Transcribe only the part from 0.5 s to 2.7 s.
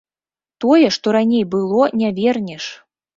Тое, што раней было, не вернеш.